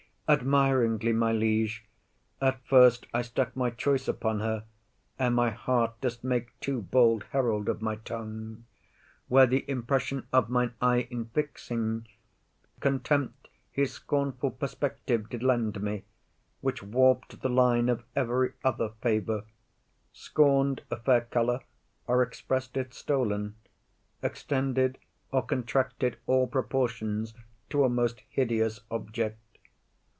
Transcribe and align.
Admiringly, 0.29 1.11
my 1.11 1.33
liege. 1.33 1.83
At 2.41 2.65
first 2.65 3.05
I 3.13 3.21
stuck 3.21 3.53
my 3.53 3.69
choice 3.69 4.07
upon 4.07 4.39
her, 4.39 4.63
ere 5.19 5.29
my 5.29 5.49
heart 5.49 5.99
Durst 5.99 6.23
make 6.23 6.57
too 6.61 6.81
bold 6.81 7.25
herald 7.31 7.67
of 7.67 7.81
my 7.81 7.97
tongue: 7.97 8.63
Where 9.27 9.45
the 9.45 9.69
impression 9.69 10.25
of 10.31 10.49
mine 10.49 10.73
eye 10.81 11.09
infixing, 11.11 12.05
Contempt 12.79 13.49
his 13.73 13.91
scornful 13.91 14.51
perspective 14.51 15.27
did 15.27 15.43
lend 15.43 15.83
me, 15.83 16.05
Which 16.61 16.81
warp'd 16.81 17.41
the 17.41 17.49
line 17.49 17.89
of 17.89 18.05
every 18.15 18.53
other 18.63 18.93
favour, 19.01 19.43
Scorn'd 20.13 20.83
a 20.89 20.95
fair 20.95 21.25
colour, 21.25 21.59
or 22.07 22.23
express'd 22.23 22.77
it 22.77 22.93
stolen, 22.93 23.55
Extended 24.23 24.97
or 25.29 25.41
contracted 25.41 26.19
all 26.25 26.47
proportions 26.47 27.33
To 27.71 27.83
a 27.83 27.89
most 27.89 28.21
hideous 28.29 28.79
object. 28.89 29.37